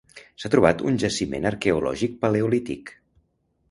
S'ha 0.43 0.49
trobat 0.55 0.81
un 0.93 0.97
jaciment 1.05 1.47
arqueològic 1.53 2.19
paleolític: 2.27 2.95